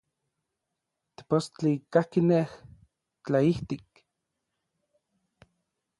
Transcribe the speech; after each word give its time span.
Tepostli 1.15 1.71
kajki 1.93 2.19
nej, 2.29 2.47
tlaijtik. 3.23 3.89